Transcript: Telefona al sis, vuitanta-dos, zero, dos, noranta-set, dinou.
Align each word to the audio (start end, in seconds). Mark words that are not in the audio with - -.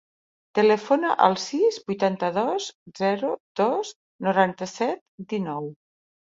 Telefona 0.59 1.11
al 1.25 1.37
sis, 1.43 1.77
vuitanta-dos, 1.91 2.71
zero, 3.03 3.31
dos, 3.63 3.95
noranta-set, 4.31 5.07
dinou. 5.37 5.73